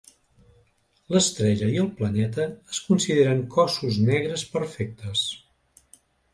[1.15, 5.27] L'estrella i el planeta es consideren cossos negres perfectes.